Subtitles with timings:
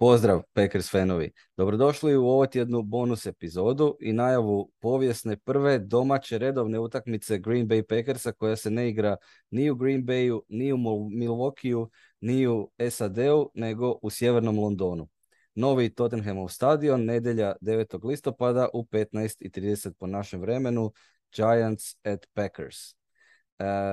[0.00, 1.32] Pozdrav Packers fanovi.
[1.56, 7.82] Dobrodošli u ovo tjednu bonus epizodu i najavu povijesne prve domaće redovne utakmice Green Bay
[7.82, 9.16] Packersa koja se ne igra
[9.50, 11.88] ni u Green Bayu, ni u Milwaukeeu,
[12.20, 15.08] ni u SAD-u, nego u sjevernom Londonu.
[15.54, 18.04] Novi Tottenhamov stadion, nedjelja 9.
[18.04, 20.92] listopada u 15.30 po našem vremenu,
[21.36, 22.76] Giants at Packers.
[22.92, 22.94] E,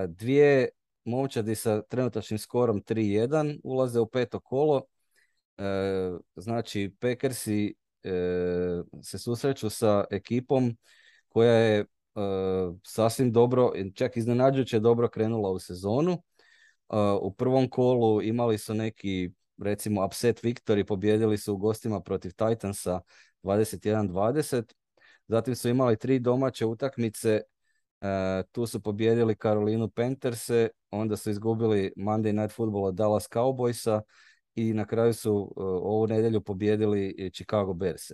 [0.08, 0.70] dvije
[1.06, 4.82] momčadi sa trenutačnim skorom 3-1 ulaze u peto kolo,
[5.58, 8.12] E, znači Packersi e,
[9.04, 10.78] se susreću sa ekipom
[11.28, 11.86] koja je e,
[12.84, 16.24] sasvim dobro, čak iznenađujuće dobro krenula u sezonu.
[17.22, 19.32] U prvom kolu imali su neki
[19.64, 23.02] recimo upset victory, pobjedili su u gostima protiv Titansa
[23.44, 24.74] 21-20.
[25.28, 27.42] Zatim su imali tri domaće utakmice,
[28.52, 34.02] tu su pobjedili Karolinu Pantherse, onda su izgubili Monday Night Football od Dallas Cowboysa
[34.58, 38.12] i na kraju su e, ovu nedjelju pobjedili Chicago Bears.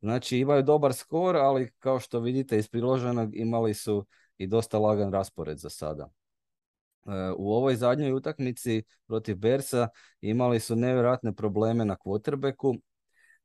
[0.00, 4.06] Znači imaju dobar skor, ali kao što vidite iz priloženog imali su
[4.38, 6.10] i dosta lagan raspored za sada.
[7.06, 9.88] E, u ovoj zadnjoj utakmici protiv Bersa
[10.20, 12.80] imali su nevjerojatne probleme na quarterbacku,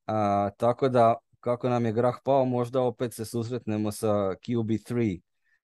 [0.05, 4.07] a, tako da kako nam je grah pao, možda opet se susretnemo sa
[4.47, 5.21] QB3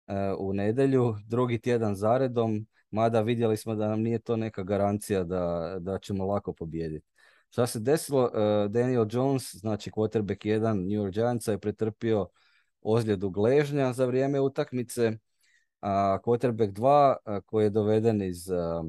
[0.08, 5.24] e, u nedjelju, drugi tjedan zaredom, mada vidjeli smo da nam nije to neka garancija
[5.24, 7.08] da, da ćemo lako pobijediti.
[7.50, 8.24] Šta se desilo?
[8.24, 12.28] Uh, Daniel Jones, znači quarterback 1 New York Giantsa je pretrpio
[12.82, 15.18] ozljedu gležnja za vrijeme utakmice,
[15.82, 18.86] a quarterback 2 uh, koji je doveden iz uh,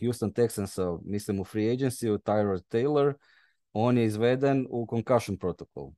[0.00, 3.14] Houston Texansa, mislim u free agency, Tyrod Taylor,
[3.72, 5.90] on je izveden u concussion protokol.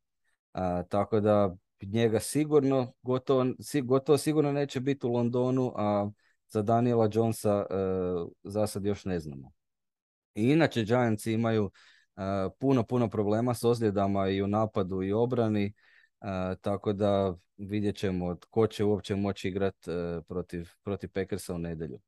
[0.88, 3.44] tako da njega sigurno, gotovo,
[3.84, 6.10] gotovo sigurno neće biti u Londonu, a
[6.48, 9.52] za Daniela Jonesa uh, za sad još ne znamo.
[10.36, 11.70] I inače Giants imaju
[12.16, 12.20] e,
[12.58, 15.72] puno, puno problema s ozljedama i u napadu i obrani, e,
[16.60, 19.90] tako da vidjet ćemo tko će uopće moći igrati
[20.28, 21.98] protiv, protiv Packersa u nedjelju.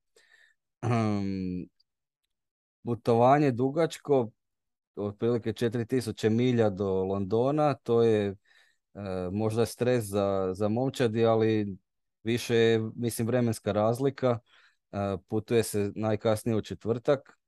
[2.85, 4.31] putovanje dugačko,
[4.97, 8.37] otprilike 4000 milja do Londona, to je
[9.33, 11.77] možda stres za, za momčadi, ali
[12.29, 14.39] više je, mislim, vremenska razlika.
[15.29, 17.39] Putuje se najkasnije u četvrtak.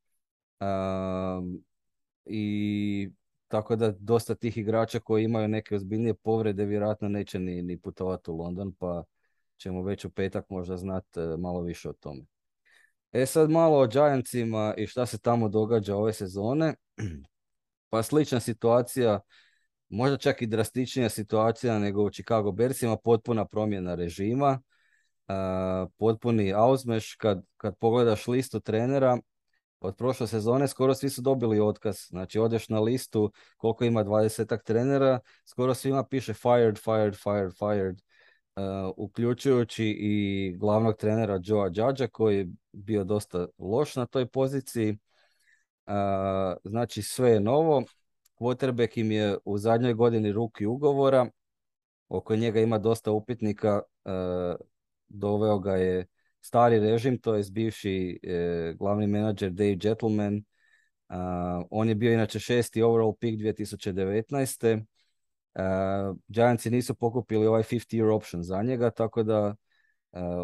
[2.25, 3.11] I
[3.49, 8.31] tako da dosta tih igrača koji imaju neke ozbiljnije povrede vjerojatno neće ni, ni putovati
[8.31, 9.05] u London, pa
[9.57, 12.25] ćemo već u petak možda znati e, malo više o tome.
[13.13, 16.75] E sad malo o Giantsima i šta se tamo događa ove sezone.
[17.91, 19.21] Pa slična situacija
[19.91, 24.61] možda čak i drastičnija situacija nego u Chicago Bearsima, potpuna promjena režima,
[25.97, 29.19] potpuni ausmeš, kad, kad pogledaš listu trenera,
[29.81, 31.97] od prošle sezone skoro svi su dobili otkaz.
[32.09, 38.01] Znači odeš na listu koliko ima dvadesetak trenera, skoro svima piše fired, fired, fired, fired.
[38.97, 44.99] uključujući i glavnog trenera Joa Đađa koji je bio dosta loš na toj poziciji.
[46.65, 47.85] znači sve je novo.
[48.41, 51.27] Quarterback im je u zadnjoj godini ruki ugovora,
[52.09, 54.11] oko njega ima dosta upitnika, e,
[55.09, 56.07] doveo ga je
[56.41, 60.43] stari režim, to je bivši e, glavni menadžer Dave Gentleman,
[61.71, 64.85] on je bio inače šesti overall pick 2019.
[65.55, 69.55] Uh, Giantsi nisu pokupili ovaj 50 year option za njega, tako da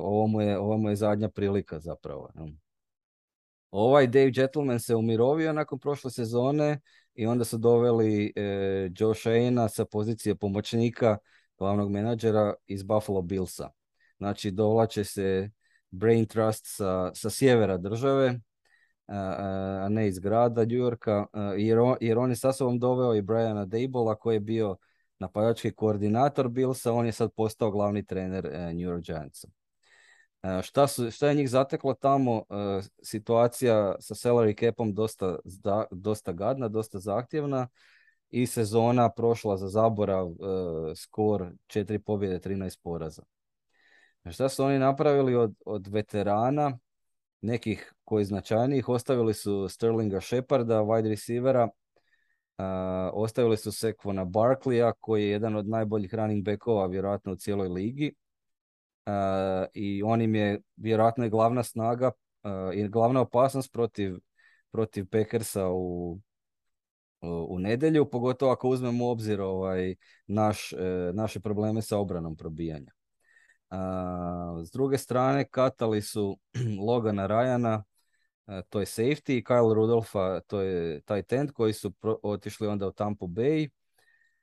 [0.03, 2.31] ovo, mu je, ovo mu je zadnja prilika zapravo.
[3.71, 6.81] Ovaj Dave Gentleman se umirovio nakon prošle sezone
[7.17, 11.19] i onda su doveli e, Joe Shane sa pozicije pomoćnika
[11.59, 13.71] glavnog menadžera iz Buffalo Billsa.
[14.19, 15.51] Znači dovlače se
[15.91, 18.41] Brain Trust sa, sa sjevera države,
[19.07, 23.23] a ne iz grada New Yorka, jer on, jer on je sa sobom doveo i
[23.23, 24.77] Briana Dable koji je bio
[25.19, 29.49] napadački koordinator Billsa, on je sad postao glavni trener e, New York Giantsa.
[30.47, 32.45] E, šta, su, šta je njih zateklo tamo?
[32.51, 35.37] E, situacija sa salary capom dosta,
[35.91, 37.69] dosta gadna, dosta zahtjevna
[38.31, 40.33] i sezona prošla za zaborav
[40.97, 43.23] skor 4 pobjede, 13 poraza.
[44.25, 46.79] E, šta su oni napravili od, od veterana,
[47.41, 51.69] nekih koji značajnijih, ostavili su Sterlinga Sheparda, wide receivera,
[53.13, 58.15] ostavili su Sekvona Barkleya, koji je jedan od najboljih running backova vjerojatno u cijeloj ligi
[59.73, 62.11] i on im je vjerojatno i glavna snaga
[62.75, 64.19] i glavna opasnost protiv,
[64.73, 66.19] protiv Packersa u,
[67.49, 69.95] u nedjelju, pogotovo ako uzmemo u obzir ovaj,
[70.27, 72.93] naš, e, naše probleme sa obranom probijanja.
[74.65, 76.39] s druge strane, katali su
[76.87, 77.85] Logana Rajana,
[78.69, 81.93] to je safety, i Kyle Rudolfa, to je tight end koji su
[82.23, 83.69] otišli onda u Tampa Bay.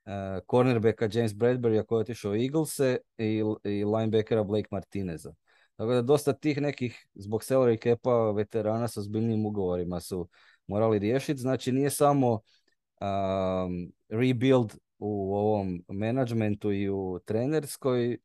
[0.05, 5.33] Uh, cornerbacka James Bradbury koji je otišao Eaglese i, i linebackera Blake Martineza.
[5.75, 10.27] Tako da dosta tih nekih zbog salary capa veterana sa zbiljnim ugovorima su
[10.67, 11.41] morali riješiti.
[11.41, 18.17] Znači nije samo um, rebuild u ovom menadžmentu i u trenerskoj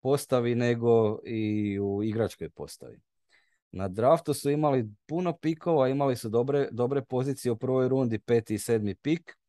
[0.00, 3.00] postavi, nego i u igračkoj postavi.
[3.72, 8.54] Na draftu su imali puno pikova, imali su dobre, dobre pozicije u prvoj rundi, peti
[8.54, 9.39] i sedmi pik.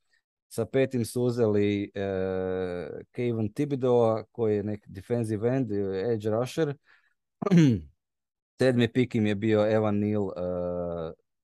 [0.51, 6.73] Sa petim su uzeli e, Kevin Thibodeau, koji je nek defensive end, edge rusher.
[8.59, 10.33] Sedmi pik im je bio Evan Neal uh,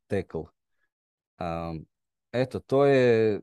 [0.07, 0.43] tackle.
[1.39, 1.85] Um,
[2.31, 3.39] eto, to je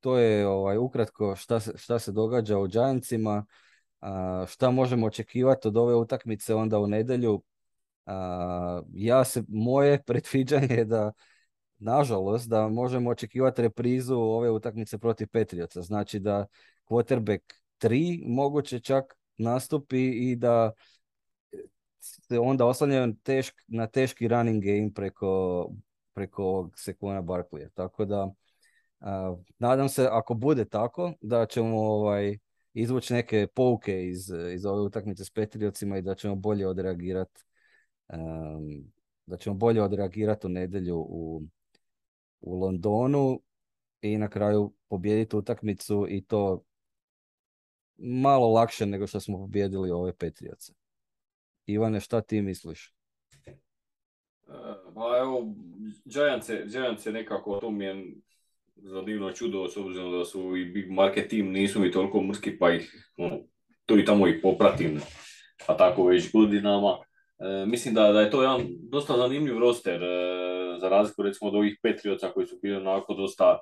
[0.00, 3.46] to je ovaj ukratko šta se, šta se događa u Giantsima,
[4.00, 4.08] uh,
[4.48, 7.42] šta možemo očekivati od ove utakmice onda u nedjelju.
[8.92, 11.12] ja se, moje predviđanje je da
[11.78, 15.82] nažalost da možemo očekivati reprizu ove utakmice protiv Petrioca.
[15.82, 16.46] Znači da
[16.86, 17.40] quarterback
[17.80, 20.72] 3 moguće čak nastupi i da
[22.00, 25.70] se onda oslanjaju tešk, na teški running game preko,
[26.14, 27.68] preko ovog Sekona Barkleya.
[27.74, 28.30] Tako da
[29.58, 32.38] nadam se ako bude tako da ćemo ovaj,
[32.74, 37.44] izvući neke pouke iz, iz ove utakmice s Petriocima i da ćemo bolje odreagirati
[38.08, 38.92] um,
[39.26, 41.42] da ćemo bolje odreagirati u nedjelju u,
[42.40, 43.40] u Londonu
[44.00, 46.62] i na kraju pobijediti utakmicu i to
[47.96, 50.72] malo lakše nego što smo pobijedili ove Petrioce.
[51.66, 52.94] Ivane, šta ti misliš?
[53.46, 54.52] E,
[54.94, 55.54] pa evo,
[56.04, 58.14] Giants je, nekako, to mi je
[58.76, 62.58] za divno čudo, s obzirom da su i big market team, nisu mi toliko mrski,
[62.58, 63.40] pa ih ono,
[63.86, 65.00] tu i tamo ih popratim,
[65.66, 66.98] a tako već godinama.
[67.38, 70.55] E, mislim da, da je to jedan dosta zanimljiv roster, e,
[70.86, 73.58] za razliku recimo od ovih Petrioca koji su bili onako dosta,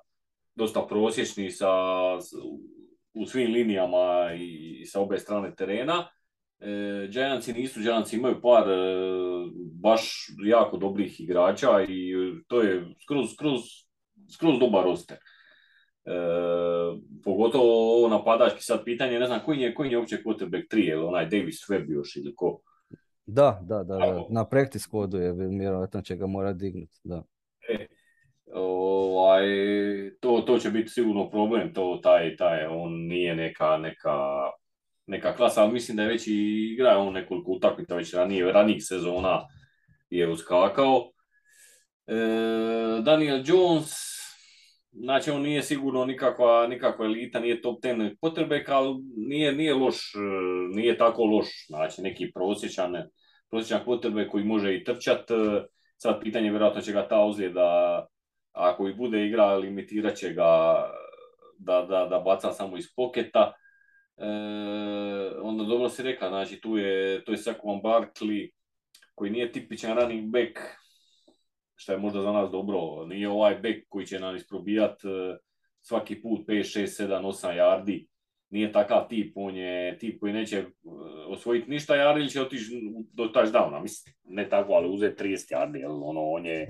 [0.55, 1.71] dosta prosječni sa,
[3.15, 6.09] u svim linijama i, i sa obe strane terena.
[6.61, 8.76] E, Giantsi nisu, Giantsi imaju par e,
[9.82, 12.15] baš jako dobrih igrača i
[12.49, 13.61] to je skroz, skroz,
[14.35, 15.17] skroz dobar roster.
[15.17, 16.12] E,
[17.25, 20.99] pogotovo ovo napadački sad pitanje, ne znam koji je, koji je uopće quarterback 3, je
[20.99, 22.61] onaj Davis Webb još ili ko?
[23.26, 24.26] Da, da, da, da.
[24.31, 27.23] na practice kodu je vjerojatno će ga mora dignuti, da.
[27.69, 27.87] E,
[28.53, 29.44] ovaj,
[30.21, 34.11] to, to će biti sigurno problem, to taj, taj, on nije neka, neka
[35.06, 38.85] neka klasa, ali mislim da je već i igrao on nekoliko utakmica već ranije, ranijih
[38.87, 39.47] sezona
[40.11, 41.11] je uskakao.
[42.06, 42.15] E,
[43.03, 43.93] Daniel Jones,
[44.96, 50.12] znači on nije sigurno nikakva, nikakva elita, nije top ten potrebek, ali nije, nije loš,
[50.75, 52.94] nije tako loš, znači neki prosječan,
[53.50, 55.31] prosječan potrebe koji može i trčat.
[55.96, 58.06] Sad pitanje vjerojatno će ga ta ozljeda,
[58.52, 60.82] ako i bude igra, limitirat će ga
[61.58, 63.52] da, da, da baca samo iz poketa
[64.17, 64.26] E,
[65.43, 68.50] onda dobro si rekao, znači tu je, to je Saquon Barkley
[69.14, 70.58] koji nije tipičan running back,
[71.76, 75.37] što je možda za nas dobro, nije ovaj back koji će nam isprobijat e,
[75.81, 78.06] svaki put 5, 6, 7, 8 yardi,
[78.50, 80.67] nije takav tip, on je tip koji neće e,
[81.29, 82.65] osvojiti ništa yardi ili će otići
[83.12, 86.69] do touchdowna, mislim, ne tako, ali uzeti 30 yardi, jer ono, on je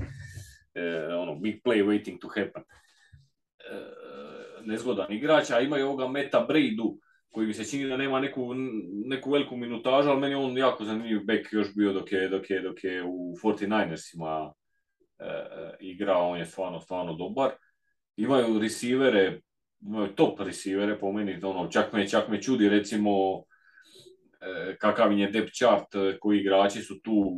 [1.21, 2.63] ono, big play waiting to happen.
[4.65, 6.99] nezgodan igrač, a ima i ovoga Meta Braidu,
[7.35, 8.55] koji mi se čini da nema neku,
[9.07, 12.61] neku veliku minutažu, ali meni on jako zanimljiv back još bio dok je, dok je,
[12.61, 14.53] dok je u 49ersima
[15.19, 17.51] e, e, igrao, on je stvarno, stvarno dobar.
[18.17, 19.41] Imaju receivere,
[19.81, 23.11] imaju top receivere po meni, ono, čak, me, čak me čudi recimo
[24.41, 27.33] e, kakav je depth chart, koji igrači su tu,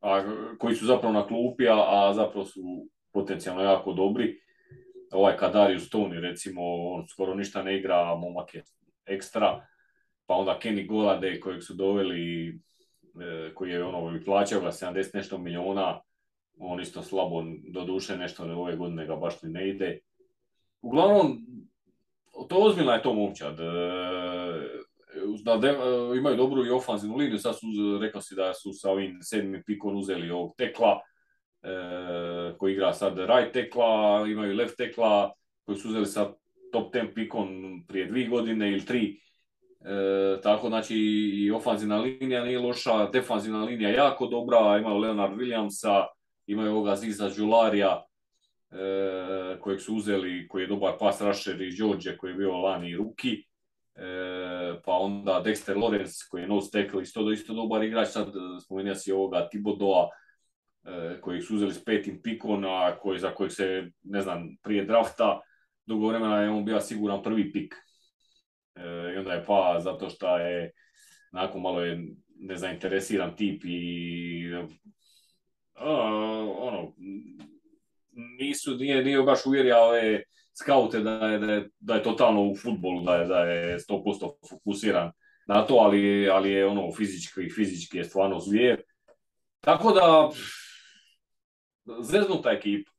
[0.00, 0.22] a,
[0.58, 4.38] koji su zapravo na klupi, a, a zapravo su potencijalno jako dobri.
[5.12, 8.62] Ovaj Kadarius Tony recimo, on skoro ništa ne igra, momak je
[9.06, 9.66] ekstra,
[10.26, 12.58] pa onda Kenny Golade kojeg su doveli,
[13.54, 16.00] koji je ono, plaćao ga 70 nešto miliona,
[16.58, 19.98] on isto slabo, doduše nešto ove godine ga baš ne ide.
[20.82, 21.38] Uglavnom,
[22.48, 23.60] to ozbiljna je to momčad.
[23.60, 23.64] E,
[25.44, 25.74] da e,
[26.18, 27.66] imaju dobru i ofanzivnu liniju, sad su,
[28.00, 31.00] rekao si da su sa ovim sedmim pikom uzeli ovog tekla,
[32.58, 35.32] koji igra sad right tekla, imaju left tekla,
[35.64, 36.32] koji su uzeli sa
[36.72, 37.48] top 10 pikom
[37.88, 39.20] prije dvije godine ili tri.
[39.84, 40.96] E, tako znači
[41.34, 46.06] i ofanzivna linija nije loša, defanzivna linija jako dobra, imaju Leonard Williamsa,
[46.52, 48.04] imaju ovoga Ziza Žularija
[48.70, 52.96] e, kojeg su uzeli, koji je dobar pas rusher i George koji je bio lani
[52.96, 53.44] ruki.
[53.94, 58.32] E, pa onda Dexter Lawrence koji je nose tackle isto, isto dobar igrač, sad
[58.64, 60.08] spomenuo si ovoga Tibodoa
[60.84, 64.84] e, koji su uzeli s petim pikom, a koji, za kojeg se, ne znam, prije
[64.84, 65.40] drafta,
[65.86, 67.74] dugo vremena je on bio siguran prvi pik.
[68.74, 70.72] E, I onda je pa zato što je
[71.32, 72.06] nakon malo je
[72.40, 74.50] nezainteresiran tip i
[76.58, 76.92] ono,
[78.38, 80.22] nisu, nije, nije baš uvjerio ove
[80.54, 84.32] skaute da je, da je, da je totalno u futbolu, da je, da je 100%
[84.50, 85.12] fokusiran
[85.46, 88.82] na to, ali, ali je ono fizički, fizički je stvarno zvijer.
[89.60, 90.30] Tako da,
[92.02, 92.90] zeznuta ekipa.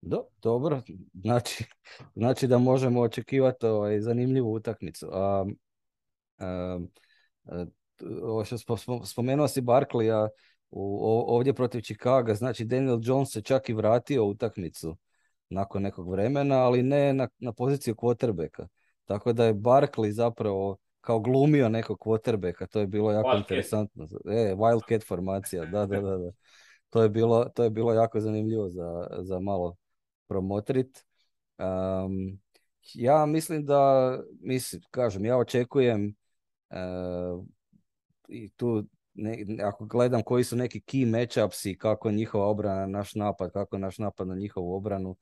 [0.00, 0.82] Do, dobro,
[1.14, 1.64] znači,
[2.14, 5.08] znači da možemo očekivati ovaj, zanimljivu utakmicu.
[5.12, 5.46] A,
[6.38, 6.78] a,
[7.44, 7.64] a,
[8.58, 9.60] što spomenuo si
[10.70, 14.96] Barkleya ovdje protiv Chicaga, znači Daniel Jones se čak i vratio u utakmicu
[15.48, 18.66] nakon nekog vremena, ali ne na, na poziciju quarterbacka.
[19.04, 23.38] Tako da je Barkley zapravo kao glumio nekog quarterbacka, to je bilo jako Wildcat.
[23.38, 24.04] interesantno.
[24.24, 26.16] E, Wildcat formacija, da, da, da.
[26.16, 26.30] da.
[26.90, 29.76] To, je bilo, to je bilo jako zanimljivo za, za malo
[30.26, 31.04] promotrit.
[31.58, 32.40] Um,
[32.94, 36.14] ja mislim da, mislim, kažem, ja očekujem
[36.70, 37.44] uh,
[38.28, 38.84] i tu
[39.16, 43.78] ne, ako gledam koji su neki key matchups i kako njihova obrana naš napad, kako
[43.78, 45.16] naš napad na njihovu obranu,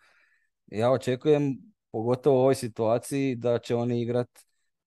[0.67, 1.59] ja očekujem,
[1.91, 4.29] pogotovo u ovoj situaciji, da će oni igrat,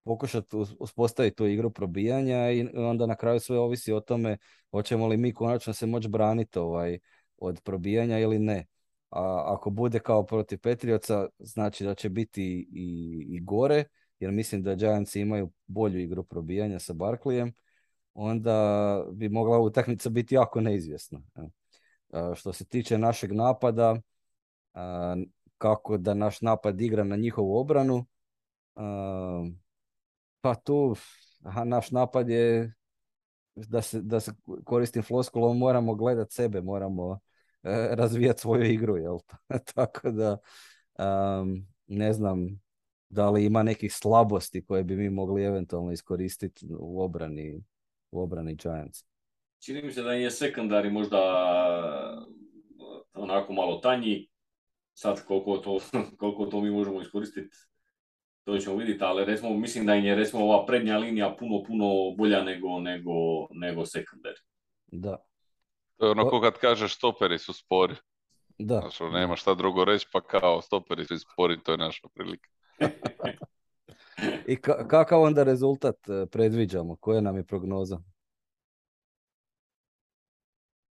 [0.03, 4.37] pokušati uspostaviti tu igru probijanja i onda na kraju sve ovisi o tome
[4.71, 6.99] hoćemo li mi konačno se moći braniti ovaj,
[7.37, 8.65] od probijanja ili ne.
[9.09, 13.83] A ako bude kao protiv Petrioca, znači da će biti i, i gore,
[14.19, 17.53] jer mislim da Giants imaju bolju igru probijanja sa Barklijem
[18.17, 21.21] onda bi mogla utakmica biti jako neizvjesna.
[22.35, 24.01] Što se tiče našeg napada,
[25.57, 28.05] kako da naš napad igra na njihovu obranu,
[30.41, 30.95] pa tu
[31.65, 32.73] naš napad je
[33.55, 34.31] da se, da se
[34.65, 37.19] koristim floskulom, moramo gledat sebe, moramo
[37.63, 39.17] e, razvijati svoju igru, jel?
[39.75, 40.37] Tako da
[41.87, 42.61] ne znam
[43.09, 47.63] da li ima nekih slabosti koje bi mi mogli eventualno iskoristiti u obrani
[48.11, 49.05] u obrani Giants.
[49.59, 51.19] Čini mi se da je sekundari možda
[53.13, 54.29] onako malo tanji.
[54.93, 55.79] Sad koliko to,
[56.19, 57.57] koliko to mi možemo iskoristiti,
[58.43, 62.15] to ćemo vidjeti, ali recimo, mislim da im je recimo ova prednja linija puno, puno
[62.17, 63.11] bolja nego, nego,
[63.51, 64.39] nego sekundari.
[64.87, 65.17] Da.
[65.97, 67.95] To je ono ko kad kažeš stoperi su spori.
[68.57, 68.79] Da.
[68.79, 72.49] Znači, nema šta drugo reći, pa kao stoperi su spori, to je naša prilika.
[74.47, 76.95] I ka- kakav onda rezultat e, predviđamo?
[76.95, 77.99] Koja nam je prognoza?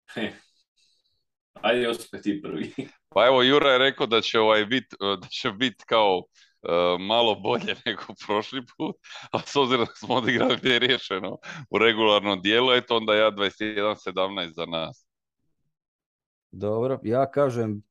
[1.62, 2.74] Ajde, ospe ti prvi.
[3.14, 6.26] Pa evo, Jura je rekao da će ovaj bit, e, da će bit kao uh,
[7.00, 8.96] malo bolje nego prošli put,
[9.32, 11.38] a s obzirom da smo odigrali gdje je riješeno
[11.70, 15.08] u regularnom dijelu, eto onda ja 21-17 za nas.
[16.52, 17.84] Dobro, ja kažem,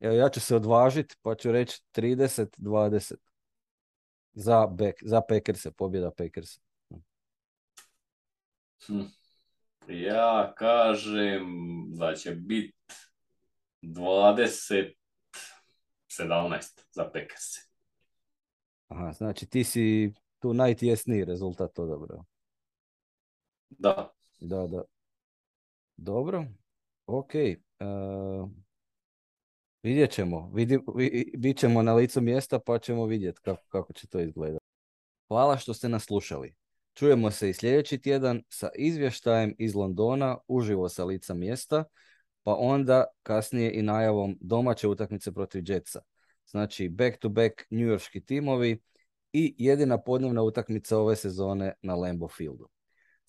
[0.00, 3.14] evo ja ću se odvažiti pa ću reći 30-20
[4.34, 6.60] za, back, za Packerse, pobjeda Packersa.
[8.86, 9.00] Hm.
[9.88, 11.44] Ja kažem
[11.98, 12.74] da će biti
[13.82, 14.94] 20
[16.18, 17.60] 17 za Packerse.
[18.88, 22.24] Aha, znači ti si tu najtjesniji rezultat odabrao.
[23.68, 24.12] Da.
[24.40, 24.82] Da, da.
[25.96, 26.44] Dobro,
[27.06, 27.30] ok.
[27.34, 28.50] Uh,
[29.84, 30.50] Vidjet ćemo.
[30.54, 30.78] Vidi,
[31.36, 34.64] bit ćemo na licu mjesta pa ćemo vidjeti kako, kako će to izgledati.
[35.28, 36.54] Hvala što ste nas slušali.
[36.94, 41.84] Čujemo se i sljedeći tjedan sa izvještajem iz Londona uživo sa lica mjesta,
[42.42, 46.00] pa onda kasnije i najavom domaće utakmice protiv Jetsa.
[46.46, 48.82] Znači back to back Yorkski timovi
[49.32, 52.68] i jedina podnevna utakmica ove sezone na Lambeau Fieldu.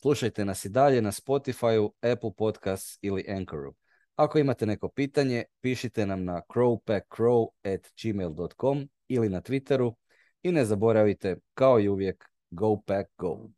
[0.02, 3.76] Slušajte nas i dalje na Spotify, Apple Podcasts ili Anchoru.
[4.16, 7.48] Ako imate neko pitanje, pišite nam na crowpackcrow
[9.08, 9.94] ili na Twitteru
[10.44, 13.50] i ne zaboravite, kao i uvijek, go pack go.